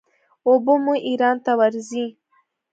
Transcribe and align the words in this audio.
اوبه 0.47 0.73
مو 0.83 0.93
ایران 1.07 1.37
ته 1.45 1.51
ورځي. 1.59 2.05